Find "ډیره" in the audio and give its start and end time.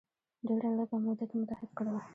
0.47-0.69